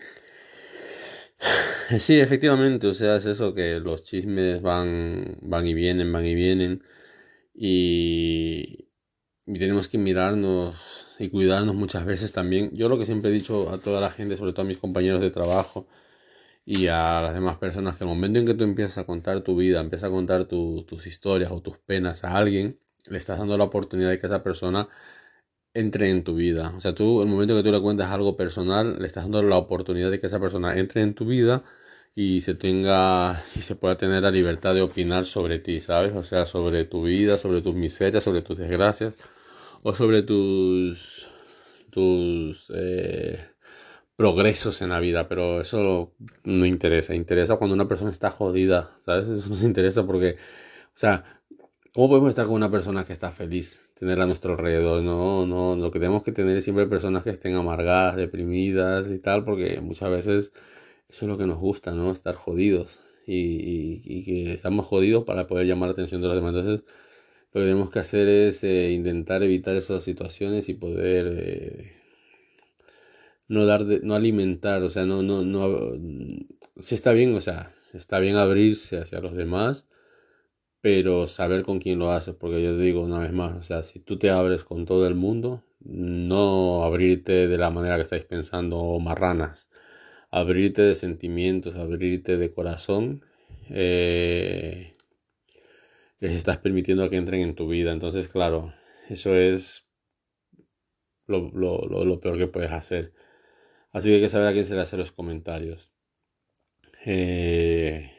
sí, 1.99 2.19
efectivamente, 2.19 2.87
o 2.87 2.93
sea, 2.93 3.15
es 3.17 3.25
eso 3.25 3.53
que 3.53 3.79
los 3.79 4.03
chismes 4.03 4.61
van, 4.61 5.37
van 5.41 5.65
y 5.67 5.73
vienen, 5.73 6.11
van 6.11 6.25
y 6.25 6.35
vienen. 6.35 6.83
Y, 7.53 8.89
tenemos 9.45 9.87
que 9.89 9.97
mirarnos 9.97 11.09
y 11.19 11.29
cuidarnos 11.29 11.75
muchas 11.75 12.05
veces 12.05 12.31
también. 12.33 12.71
Yo 12.73 12.89
lo 12.89 12.97
que 12.99 13.05
siempre 13.05 13.31
he 13.31 13.33
dicho 13.33 13.71
a 13.71 13.77
toda 13.79 14.01
la 14.01 14.11
gente, 14.11 14.37
sobre 14.37 14.53
todo 14.53 14.63
a 14.63 14.67
mis 14.67 14.77
compañeros 14.77 15.21
de 15.21 15.31
trabajo 15.31 15.87
y 16.65 16.87
a 16.87 17.21
las 17.21 17.33
demás 17.33 17.57
personas, 17.57 17.97
que 17.97 18.05
el 18.05 18.09
momento 18.09 18.39
en 18.39 18.45
que 18.47 18.53
tú 18.55 18.63
empiezas 18.63 18.99
a 18.99 19.05
contar 19.05 19.41
tu 19.43 19.55
vida, 19.57 19.81
empiezas 19.81 20.09
a 20.09 20.13
contar 20.13 20.45
tus 20.47 21.07
historias 21.07 21.51
o 21.51 21.61
tus 21.61 21.77
penas 21.79 22.23
a 22.23 22.37
alguien, 22.37 22.79
le 23.07 23.17
estás 23.17 23.39
dando 23.39 23.57
la 23.57 23.65
oportunidad 23.65 24.09
de 24.11 24.19
que 24.19 24.27
esa 24.27 24.43
persona 24.43 24.89
entre 25.73 26.09
en 26.09 26.23
tu 26.23 26.35
vida. 26.35 26.73
O 26.75 26.79
sea, 26.79 26.93
tú, 26.95 27.21
el 27.21 27.27
momento 27.29 27.55
que 27.55 27.63
tú 27.63 27.71
le 27.71 27.81
cuentas 27.81 28.11
algo 28.11 28.37
personal, 28.37 28.97
le 28.99 29.07
estás 29.07 29.23
dando 29.25 29.41
la 29.43 29.57
oportunidad 29.57 30.11
de 30.11 30.19
que 30.19 30.27
esa 30.27 30.39
persona 30.39 30.77
entre 30.77 31.01
en 31.01 31.15
tu 31.15 31.25
vida 31.25 31.63
y 32.15 32.41
se 32.41 32.55
tenga 32.55 33.43
y 33.55 33.61
se 33.61 33.75
pueda 33.75 33.97
tener 33.97 34.23
la 34.23 34.31
libertad 34.31 34.75
de 34.75 34.81
opinar 34.81 35.25
sobre 35.25 35.59
ti, 35.59 35.79
¿sabes? 35.81 36.15
O 36.15 36.23
sea, 36.23 36.45
sobre 36.45 36.85
tu 36.85 37.03
vida, 37.03 37.37
sobre 37.37 37.61
tus 37.61 37.75
miserias, 37.75 38.23
sobre 38.23 38.41
tus 38.41 38.57
desgracias 38.57 39.15
o 39.83 39.95
sobre 39.95 40.23
tus 40.23 41.27
tus 41.91 42.71
eh, 42.75 43.39
progresos 44.15 44.81
en 44.81 44.89
la 44.89 44.99
vida, 44.99 45.27
pero 45.27 45.61
eso 45.61 46.13
no 46.43 46.65
interesa, 46.65 47.15
interesa 47.15 47.57
cuando 47.57 47.75
una 47.75 47.87
persona 47.87 48.11
está 48.11 48.31
jodida, 48.31 48.95
¿sabes? 48.99 49.29
Eso 49.29 49.49
nos 49.49 49.63
interesa 49.63 50.05
porque, 50.05 50.37
o 50.87 50.97
sea, 50.97 51.23
¿cómo 51.93 52.09
podemos 52.09 52.29
estar 52.29 52.45
con 52.47 52.55
una 52.55 52.71
persona 52.71 53.05
que 53.05 53.13
está 53.13 53.31
feliz? 53.31 53.82
Tenerla 53.93 54.23
a 54.23 54.27
nuestro 54.27 54.53
alrededor, 54.53 55.03
no, 55.03 55.45
no, 55.45 55.75
lo 55.75 55.91
que 55.91 55.99
tenemos 55.99 56.23
que 56.23 56.31
tener 56.31 56.57
es 56.57 56.63
siempre 56.63 56.87
personas 56.87 57.23
que 57.23 57.29
estén 57.29 57.55
amargadas, 57.55 58.15
deprimidas 58.15 59.09
y 59.11 59.19
tal, 59.19 59.45
porque 59.45 59.81
muchas 59.81 60.09
veces 60.09 60.51
eso 61.09 61.25
es 61.25 61.29
lo 61.29 61.37
que 61.37 61.45
nos 61.45 61.59
gusta, 61.59 61.91
¿no? 61.91 62.11
Estar 62.11 62.35
jodidos 62.35 63.01
y, 63.27 64.01
y, 64.05 64.23
que 64.25 64.53
estamos 64.53 64.85
jodidos 64.85 65.23
para 65.25 65.47
poder 65.47 65.67
llamar 65.67 65.89
la 65.89 65.93
atención 65.93 66.21
de 66.21 66.27
los 66.27 66.35
demás. 66.35 66.55
Entonces, 66.55 66.85
lo 67.53 67.61
que 67.61 67.67
tenemos 67.67 67.91
que 67.91 67.99
hacer 67.99 68.27
es 68.29 68.63
eh, 68.63 68.91
intentar 68.91 69.43
evitar 69.43 69.75
esas 69.75 70.03
situaciones 70.03 70.69
y 70.69 70.73
poder 70.75 71.27
eh, 71.37 71.93
no 73.47 73.65
dar 73.65 73.85
no 74.03 74.15
alimentar, 74.15 74.83
o 74.83 74.89
sea, 74.89 75.05
no, 75.05 75.21
no, 75.23 75.43
no, 75.43 75.91
sí 76.79 76.95
está 76.95 77.13
bien, 77.13 77.35
o 77.35 77.41
sea, 77.41 77.73
está 77.93 78.19
bien 78.19 78.35
abrirse 78.37 78.97
hacia 78.97 79.19
los 79.19 79.35
demás, 79.35 79.85
pero 80.83 81.27
saber 81.27 81.63
con 81.63 81.79
quién 81.79 81.99
lo 81.99 82.11
haces, 82.11 82.35
porque 82.35 82.61
yo 82.61 82.75
te 82.77 82.83
digo 82.83 83.01
una 83.01 83.21
vez 83.21 83.31
más, 83.31 83.53
o 83.57 83.61
sea, 83.63 83.83
si 83.83 83.99
tú 83.99 84.19
te 84.19 84.29
abres 84.29 84.65
con 84.65 84.85
todo 84.85 85.07
el 85.07 85.15
mundo, 85.15 85.63
no 85.79 86.83
abrirte 86.83 87.47
de 87.47 87.57
la 87.57 87.69
manera 87.71 87.95
que 87.95 88.03
estáis 88.03 88.25
pensando 88.25 88.99
marranas 88.99 89.69
abrirte 90.33 90.81
de 90.81 90.95
sentimientos, 90.95 91.75
abrirte 91.75 92.37
de 92.37 92.49
corazón, 92.49 93.23
eh, 93.69 94.93
les 96.19 96.33
estás 96.33 96.57
permitiendo 96.57 97.07
que 97.07 97.17
entren 97.17 97.41
en 97.41 97.53
tu 97.53 97.67
vida. 97.67 97.91
Entonces, 97.91 98.27
claro, 98.27 98.73
eso 99.09 99.35
es 99.35 99.85
lo, 101.27 102.19
peor 102.19 102.37
que 102.39 102.47
puedes 102.47 102.71
hacer. 102.71 103.13
Así 103.91 104.09
que 104.09 104.15
hay 104.15 104.21
que 104.21 104.29
saber 104.29 104.47
a 104.47 104.53
quién 104.53 104.65
se 104.65 104.73
le 104.73 104.81
hace 104.81 104.97
los 104.97 105.11
comentarios. 105.11 105.93
Eh, 107.05 108.11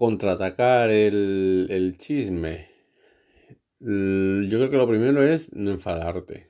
contraatacar 0.00 0.88
el, 0.88 1.66
el 1.68 1.98
chisme. 1.98 2.70
Yo 3.80 4.58
creo 4.58 4.70
que 4.70 4.78
lo 4.78 4.88
primero 4.88 5.22
es 5.22 5.52
no 5.52 5.70
enfadarte. 5.70 6.48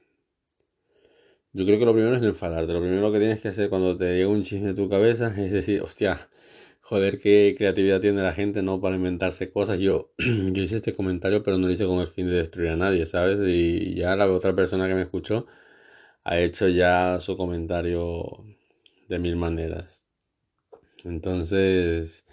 Yo 1.52 1.66
creo 1.66 1.80
que 1.80 1.84
lo 1.84 1.92
primero 1.92 2.14
es 2.14 2.22
no 2.22 2.28
enfadarte. 2.28 2.72
Lo 2.72 2.80
primero 2.80 3.10
que 3.10 3.18
tienes 3.18 3.40
que 3.40 3.48
hacer 3.48 3.68
cuando 3.68 3.96
te 3.96 4.04
llega 4.14 4.28
un 4.28 4.44
chisme 4.44 4.68
a 4.68 4.74
tu 4.76 4.88
cabeza 4.88 5.34
es 5.44 5.50
decir, 5.50 5.82
hostia, 5.82 6.16
joder, 6.80 7.18
qué 7.18 7.56
creatividad 7.58 8.00
tiene 8.00 8.22
la 8.22 8.32
gente, 8.32 8.62
¿no? 8.62 8.80
Para 8.80 8.94
inventarse 8.94 9.50
cosas. 9.50 9.80
Yo, 9.80 10.12
yo 10.18 10.62
hice 10.62 10.76
este 10.76 10.94
comentario, 10.94 11.42
pero 11.42 11.58
no 11.58 11.66
lo 11.66 11.72
hice 11.72 11.86
con 11.86 11.98
el 11.98 12.06
fin 12.06 12.28
de 12.28 12.36
destruir 12.36 12.70
a 12.70 12.76
nadie, 12.76 13.04
¿sabes? 13.04 13.40
Y 13.48 13.96
ya 13.96 14.14
la 14.14 14.30
otra 14.30 14.54
persona 14.54 14.86
que 14.86 14.94
me 14.94 15.02
escuchó 15.02 15.46
ha 16.22 16.38
hecho 16.38 16.68
ya 16.68 17.18
su 17.20 17.36
comentario 17.36 18.44
de 19.08 19.18
mil 19.18 19.34
maneras. 19.34 20.06
Entonces, 21.04 22.26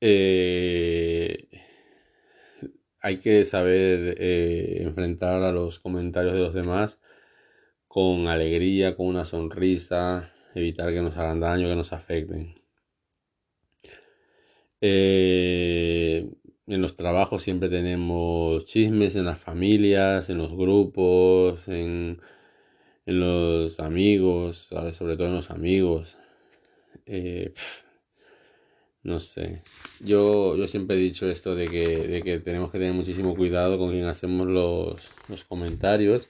eh, 0.00 1.48
hay 3.00 3.18
que 3.18 3.44
saber 3.44 4.16
eh, 4.18 4.78
enfrentar 4.82 5.42
a 5.42 5.52
los 5.52 5.78
comentarios 5.78 6.32
de 6.34 6.40
los 6.40 6.54
demás 6.54 7.00
con 7.88 8.28
alegría, 8.28 8.96
con 8.96 9.06
una 9.06 9.24
sonrisa, 9.24 10.32
evitar 10.54 10.92
que 10.92 11.02
nos 11.02 11.16
hagan 11.18 11.40
daño, 11.40 11.68
que 11.68 11.76
nos 11.76 11.92
afecten. 11.92 12.54
Eh, 14.80 16.28
en 16.66 16.82
los 16.82 16.96
trabajos 16.96 17.42
siempre 17.42 17.68
tenemos 17.68 18.64
chismes, 18.64 19.16
en 19.16 19.26
las 19.26 19.38
familias, 19.38 20.30
en 20.30 20.38
los 20.38 20.50
grupos, 20.56 21.68
en, 21.68 22.20
los 23.06 23.80
amigos, 23.80 24.70
sobre 24.92 25.16
todo 25.16 25.28
en 25.28 25.34
los 25.34 25.50
amigos. 25.50 26.18
Eh, 27.06 27.52
no 29.02 29.20
sé. 29.20 29.62
Yo, 30.00 30.56
yo 30.56 30.66
siempre 30.66 30.96
he 30.96 31.00
dicho 31.00 31.28
esto 31.28 31.54
de 31.54 31.68
que, 31.68 32.06
de 32.08 32.22
que 32.22 32.38
tenemos 32.38 32.72
que 32.72 32.78
tener 32.78 32.94
muchísimo 32.94 33.34
cuidado 33.36 33.78
con 33.78 33.90
quien 33.90 34.06
hacemos 34.06 34.48
los, 34.48 35.10
los 35.28 35.44
comentarios 35.44 36.28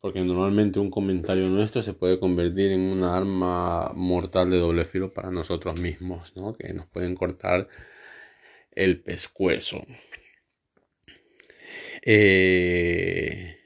porque 0.00 0.20
normalmente 0.22 0.80
un 0.80 0.90
comentario 0.90 1.48
nuestro 1.48 1.82
se 1.82 1.92
puede 1.92 2.18
convertir 2.18 2.72
en 2.72 2.80
una 2.80 3.16
arma 3.16 3.92
mortal 3.94 4.50
de 4.50 4.58
doble 4.58 4.84
filo 4.84 5.12
para 5.12 5.30
nosotros 5.30 5.78
mismos, 5.78 6.34
¿no? 6.36 6.54
Que 6.54 6.72
nos 6.72 6.86
pueden 6.86 7.14
cortar 7.14 7.68
el 8.72 9.02
pescuezo. 9.02 9.84
Eh, 12.02 13.58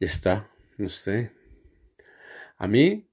ya 0.00 0.06
está, 0.06 0.50
no 0.78 0.88
sé. 0.88 1.30
A 2.56 2.66
mí, 2.66 3.06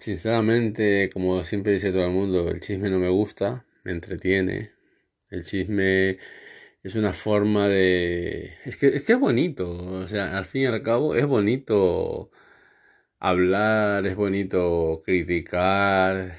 sinceramente, 0.00 1.10
como 1.12 1.44
siempre 1.44 1.72
dice 1.72 1.92
todo 1.92 2.06
el 2.06 2.12
mundo, 2.12 2.48
el 2.48 2.58
chisme 2.58 2.90
no 2.90 2.98
me 2.98 3.08
gusta, 3.08 3.66
entretiene. 3.90 4.70
El 5.30 5.44
chisme 5.44 6.18
es 6.82 6.94
una 6.94 7.12
forma 7.12 7.68
de... 7.68 8.52
Es 8.64 8.76
que, 8.78 8.88
es 8.88 9.06
que 9.06 9.12
es 9.14 9.18
bonito, 9.18 9.70
o 9.70 10.06
sea, 10.08 10.38
al 10.38 10.44
fin 10.44 10.62
y 10.62 10.66
al 10.66 10.82
cabo 10.82 11.14
es 11.14 11.26
bonito 11.26 12.30
hablar, 13.18 14.06
es 14.06 14.16
bonito 14.16 15.02
criticar, 15.04 16.38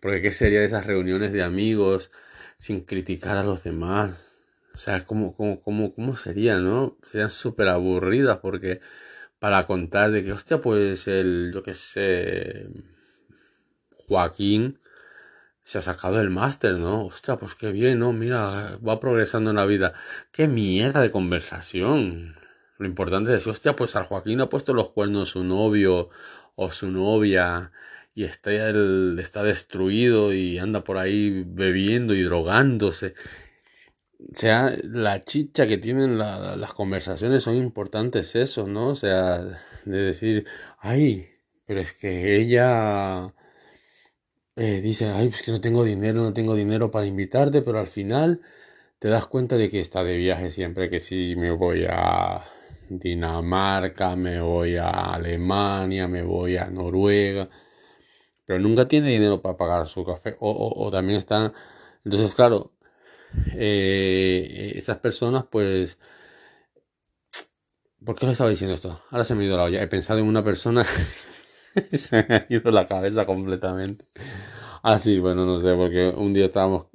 porque 0.00 0.22
¿qué 0.22 0.32
sería 0.32 0.60
de 0.60 0.66
esas 0.66 0.86
reuniones 0.86 1.32
de 1.32 1.42
amigos 1.42 2.10
sin 2.58 2.82
criticar 2.82 3.36
a 3.36 3.44
los 3.44 3.64
demás? 3.64 4.38
O 4.74 4.78
sea, 4.78 5.04
¿cómo, 5.04 5.34
cómo, 5.34 5.60
cómo, 5.60 5.94
cómo 5.94 6.16
sería, 6.16 6.58
no? 6.58 6.98
Serían 7.04 7.30
súper 7.30 7.68
aburridas 7.68 8.38
porque 8.38 8.80
para 9.38 9.66
contar 9.66 10.10
de 10.12 10.24
que, 10.24 10.32
hostia, 10.32 10.60
pues 10.60 11.08
el, 11.08 11.52
yo 11.54 11.62
qué 11.62 11.74
sé, 11.74 12.68
Joaquín 14.06 14.78
se 15.68 15.76
ha 15.76 15.82
sacado 15.82 16.18
el 16.18 16.30
máster, 16.30 16.78
¿no? 16.78 17.04
Hostia, 17.04 17.36
pues 17.36 17.54
qué 17.54 17.72
bien, 17.72 17.98
¿no? 17.98 18.14
Mira, 18.14 18.78
va 18.78 18.98
progresando 19.00 19.50
en 19.50 19.56
la 19.56 19.66
vida. 19.66 19.92
Qué 20.32 20.48
mierda 20.48 21.02
de 21.02 21.10
conversación. 21.10 22.36
Lo 22.78 22.86
importante 22.86 23.34
es 23.36 23.46
hostia, 23.46 23.76
pues 23.76 23.94
al 23.94 24.04
Joaquín 24.04 24.40
ha 24.40 24.48
puesto 24.48 24.72
los 24.72 24.88
cuernos 24.92 25.28
su 25.28 25.44
novio 25.44 26.08
o 26.56 26.70
su 26.70 26.90
novia 26.90 27.70
y 28.14 28.24
está, 28.24 28.50
el, 28.50 29.18
está 29.20 29.42
destruido 29.42 30.32
y 30.32 30.58
anda 30.58 30.84
por 30.84 30.96
ahí 30.96 31.44
bebiendo 31.46 32.14
y 32.14 32.22
drogándose. 32.22 33.12
O 34.20 34.34
sea, 34.34 34.74
la 34.84 35.22
chicha 35.22 35.66
que 35.66 35.76
tienen 35.76 36.16
las 36.16 36.72
conversaciones 36.72 37.42
son 37.42 37.56
importantes 37.56 38.36
eso, 38.36 38.66
¿no? 38.66 38.88
O 38.88 38.94
sea, 38.94 39.44
de 39.84 39.98
decir, 39.98 40.46
ay, 40.78 41.28
pero 41.66 41.80
es 41.80 41.92
que 41.92 42.36
ella 42.40 43.34
eh, 44.58 44.80
dice, 44.80 45.08
ay, 45.10 45.28
pues 45.28 45.42
que 45.42 45.52
no 45.52 45.60
tengo 45.60 45.84
dinero, 45.84 46.22
no 46.22 46.32
tengo 46.32 46.56
dinero 46.56 46.90
para 46.90 47.06
invitarte, 47.06 47.62
pero 47.62 47.78
al 47.78 47.86
final 47.86 48.40
te 48.98 49.08
das 49.08 49.26
cuenta 49.26 49.56
de 49.56 49.70
que 49.70 49.80
está 49.80 50.02
de 50.04 50.16
viaje 50.16 50.50
siempre, 50.50 50.90
que 50.90 51.00
si 51.00 51.36
me 51.36 51.52
voy 51.52 51.86
a 51.88 52.42
Dinamarca, 52.88 54.16
me 54.16 54.40
voy 54.40 54.76
a 54.76 54.90
Alemania, 55.14 56.08
me 56.08 56.22
voy 56.22 56.56
a 56.56 56.66
Noruega, 56.66 57.48
pero 58.46 58.58
nunca 58.58 58.88
tiene 58.88 59.10
dinero 59.10 59.40
para 59.42 59.56
pagar 59.56 59.86
su 59.86 60.04
café, 60.04 60.36
o, 60.40 60.90
también 60.90 61.18
están, 61.18 61.52
entonces 62.04 62.34
claro, 62.34 62.72
eh, 63.54 64.72
esas 64.74 64.98
personas 64.98 65.44
pues... 65.50 65.98
¿Por 68.04 68.16
qué 68.16 68.26
lo 68.26 68.32
estaba 68.32 68.50
diciendo 68.50 68.74
esto? 68.74 69.02
Ahora 69.10 69.24
se 69.24 69.34
me 69.34 69.42
ha 69.42 69.46
ido 69.46 69.56
la 69.56 69.64
olla. 69.64 69.82
He 69.82 69.88
pensado 69.88 70.20
en 70.20 70.26
una 70.26 70.44
persona 70.44 70.86
se 71.92 72.24
me 72.28 72.34
ha 72.36 72.46
ido 72.48 72.70
la 72.70 72.86
cabeza 72.86 73.26
completamente. 73.26 74.04
Ah, 74.82 74.98
sí, 74.98 75.18
bueno, 75.20 75.46
no 75.46 75.60
sé, 75.60 75.74
porque 75.74 76.08
un 76.08 76.32
día 76.34 76.46
estábamos 76.46 76.86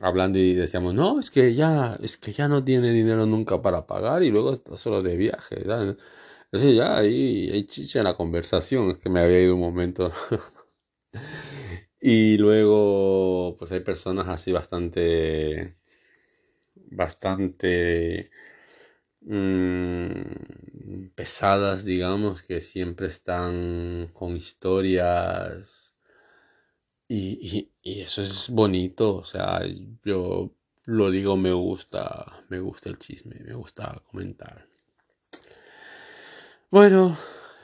hablando 0.00 0.38
y 0.38 0.54
decíamos, 0.54 0.94
no, 0.94 1.20
es 1.20 1.30
que 1.30 1.54
ya, 1.54 1.98
es 2.02 2.16
que 2.16 2.32
ya 2.32 2.48
no 2.48 2.64
tiene 2.64 2.90
dinero 2.90 3.26
nunca 3.26 3.62
para 3.62 3.86
pagar 3.86 4.22
y 4.22 4.30
luego 4.30 4.52
está 4.52 4.76
solo 4.76 5.00
de 5.02 5.16
viaje. 5.16 5.56
Entonces 5.62 6.76
ya 6.76 6.96
ahí 6.98 7.50
hay 7.52 7.64
chicha 7.66 8.00
en 8.00 8.04
la 8.06 8.16
conversación, 8.16 8.90
es 8.90 8.98
que 8.98 9.10
me 9.10 9.20
había 9.20 9.42
ido 9.42 9.54
un 9.54 9.60
momento. 9.62 10.12
y 12.00 12.36
luego, 12.38 13.56
pues 13.58 13.72
hay 13.72 13.80
personas 13.80 14.28
así 14.28 14.52
bastante, 14.52 15.76
bastante 16.90 18.30
Mm, 19.24 21.10
pesadas, 21.14 21.84
digamos, 21.84 22.42
que 22.42 22.60
siempre 22.60 23.06
están 23.06 24.10
con 24.12 24.36
historias 24.36 25.94
y, 27.08 27.70
eso 27.82 28.22
es 28.22 28.48
bonito, 28.48 29.16
o 29.16 29.24
sea, 29.24 29.60
yo 30.02 30.54
lo 30.86 31.10
digo, 31.10 31.36
me 31.36 31.52
gusta, 31.52 32.44
me 32.48 32.58
gusta 32.58 32.88
el 32.88 32.98
chisme, 32.98 33.36
me 33.44 33.54
gusta 33.54 34.02
comentar. 34.10 34.66
Bueno, 36.70 37.16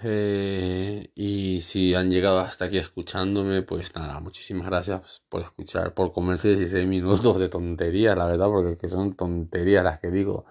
eh, 0.03 1.11
y 1.15 1.63
si 1.63 1.95
han 1.95 2.11
llegado 2.11 2.41
hasta 2.41 2.67
aquí 2.67 2.77
escuchándome, 2.77 3.63
pues 3.63 3.95
nada, 3.97 4.21
muchísimas 4.21 4.67
gracias 4.67 5.23
por 5.31 5.41
escuchar, 5.41 5.95
por 5.95 6.13
comerse 6.13 6.49
16 6.51 6.87
minutos 6.87 7.39
de 7.39 7.49
tonterías, 7.49 8.17
la 8.19 8.27
verdad, 8.27 8.49
porque 8.49 8.77
que 8.77 8.89
son 8.89 9.15
tonterías 9.15 9.83
las 9.83 9.99
que 9.99 10.11
digo 10.11 10.45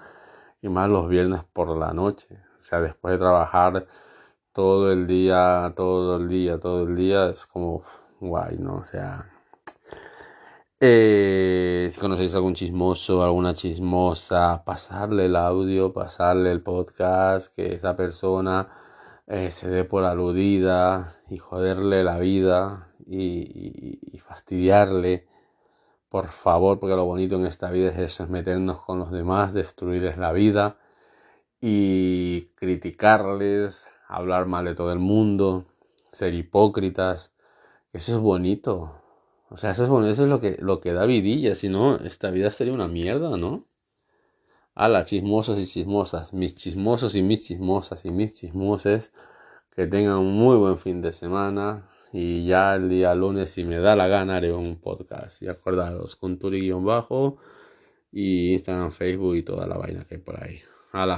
y 0.68 0.70
más 0.70 0.90
los 0.90 1.08
viernes 1.10 1.42
por 1.54 1.76
la 1.78 1.94
noche. 1.94 2.28
O 2.60 2.62
sea, 2.62 2.82
después 2.82 3.14
de 3.14 3.20
trabajar 3.20 3.88
todo 4.54 4.92
el 4.92 5.08
día, 5.08 5.74
todo 5.76 6.18
el 6.18 6.28
día, 6.28 6.60
todo 6.60 6.84
el 6.84 6.96
día, 6.96 7.30
es 7.30 7.46
como 7.46 7.84
guay, 8.20 8.58
¿no? 8.58 8.76
O 8.76 8.84
sea, 8.84 9.30
eh, 10.80 11.90
si 11.92 12.00
conocéis 12.00 12.36
algún 12.36 12.54
chismoso, 12.54 13.24
alguna 13.24 13.54
chismosa, 13.54 14.64
pasarle 14.66 15.26
el 15.26 15.36
audio, 15.36 15.94
pasarle 15.94 16.52
el 16.52 16.62
podcast, 16.62 17.56
que 17.56 17.74
esa 17.74 17.96
persona 17.96 18.68
eh, 19.28 19.52
se 19.52 19.70
dé 19.70 19.84
por 19.86 20.04
aludida 20.04 21.18
y 21.30 21.38
joderle 21.38 22.04
la 22.04 22.20
vida 22.20 22.90
y 23.08 24.20
fastidiarle 24.24 25.28
por 26.10 26.28
favor, 26.28 26.80
porque 26.80 26.96
lo 26.96 27.06
bonito 27.06 27.36
en 27.36 27.46
esta 27.46 27.70
vida 27.72 27.90
es 27.90 27.98
eso, 27.98 28.24
es 28.24 28.30
meternos 28.30 28.82
con 28.82 29.00
los 29.00 29.12
demás, 29.12 29.54
destruirles 29.54 30.18
la 30.18 30.32
vida 30.32 30.78
y 31.62 32.48
criticarles, 32.56 33.90
hablar 34.08 34.46
mal 34.46 34.66
de 34.66 34.76
todo 34.76 34.92
el 34.92 35.00
mundo, 35.00 35.66
ser 36.12 36.34
hipócritas. 36.34 37.34
Eso 37.94 38.16
es 38.16 38.20
bonito. 38.20 39.02
O 39.50 39.58
sea, 39.58 39.72
eso 39.72 39.84
es 39.84 39.90
bueno, 39.90 40.08
eso 40.08 40.24
es 40.24 40.30
lo 40.30 40.40
que, 40.40 40.58
lo 40.60 40.82
que 40.82 40.94
da 40.94 41.06
vidilla, 41.06 41.56
si 41.56 41.70
no, 41.70 41.96
esta 41.96 42.32
vida 42.32 42.52
sería 42.52 42.74
una 42.74 42.88
mierda, 42.88 43.38
¿no? 43.38 43.66
Ala, 44.76 45.06
chismosos 45.06 45.58
y 45.58 45.66
chismosas, 45.66 46.34
mis 46.34 46.56
chismosos 46.56 47.16
y 47.16 47.24
mis 47.24 47.48
chismosas 47.48 48.06
y 48.06 48.12
mis 48.12 48.34
chismoses, 48.34 49.14
que 49.76 49.88
tengan 49.88 50.18
un 50.18 50.38
muy 50.38 50.58
buen 50.58 50.78
fin 50.78 51.02
de 51.02 51.12
semana, 51.14 51.90
y 52.14 52.46
ya 52.46 52.76
el 52.76 52.90
día 52.90 53.14
lunes, 53.16 53.50
si 53.50 53.64
me 53.64 53.78
da 53.78 53.96
la 53.96 54.08
gana, 54.08 54.38
haré 54.38 54.52
un 54.52 54.78
podcast. 54.78 55.42
Y 55.42 55.48
acordaros, 55.48 56.16
con 56.16 56.40
Turi-bajo 56.40 57.38
y 58.12 58.54
Instagram, 58.54 58.92
Facebook 58.92 59.36
y 59.36 59.44
toda 59.44 59.68
la 59.68 59.78
vaina 59.78 60.06
que 60.06 60.16
hay 60.16 60.22
por 60.22 60.42
ahí. 60.42 60.60
Hala. 60.92 61.16